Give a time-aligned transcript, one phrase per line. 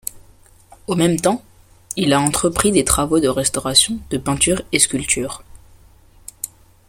[0.87, 1.43] Au même temps,
[1.95, 5.43] il a entrepris des travaux de restauration de peintures et sculptures.